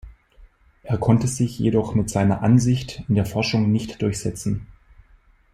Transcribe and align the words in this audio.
Er 0.81 0.97
konnte 0.97 1.27
sich 1.27 1.59
jedoch 1.59 1.93
mit 1.93 2.09
seiner 2.09 2.41
Ansicht 2.41 3.03
in 3.07 3.13
der 3.13 3.25
Forschung 3.27 3.71
nicht 3.71 4.01
durchsetzen. 4.01 4.65